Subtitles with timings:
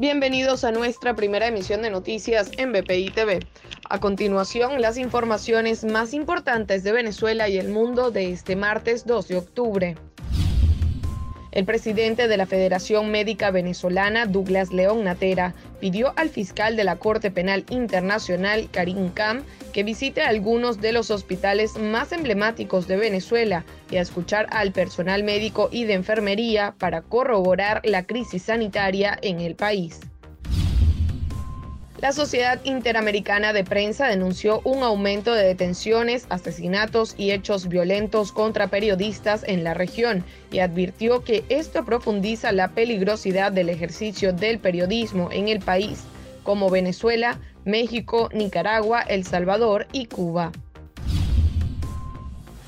[0.00, 3.40] Bienvenidos a nuestra primera emisión de noticias en BPI TV.
[3.90, 9.26] A continuación, las informaciones más importantes de Venezuela y el mundo de este martes 2
[9.26, 9.96] de octubre.
[11.58, 16.94] El presidente de la Federación Médica Venezolana, Douglas León Natera, pidió al fiscal de la
[16.94, 19.42] Corte Penal Internacional, Karim Kam,
[19.72, 25.24] que visite algunos de los hospitales más emblemáticos de Venezuela y a escuchar al personal
[25.24, 29.98] médico y de enfermería para corroborar la crisis sanitaria en el país.
[32.00, 38.68] La Sociedad Interamericana de Prensa denunció un aumento de detenciones, asesinatos y hechos violentos contra
[38.68, 45.28] periodistas en la región y advirtió que esto profundiza la peligrosidad del ejercicio del periodismo
[45.32, 46.04] en el país,
[46.44, 50.52] como Venezuela, México, Nicaragua, El Salvador y Cuba.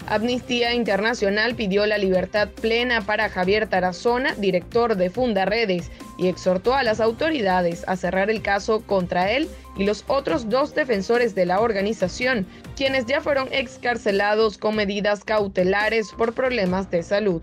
[0.07, 6.83] Amnistía Internacional pidió la libertad plena para Javier Tarazona, director de Fundaredes, y exhortó a
[6.83, 11.61] las autoridades a cerrar el caso contra él y los otros dos defensores de la
[11.61, 17.43] organización, quienes ya fueron excarcelados con medidas cautelares por problemas de salud.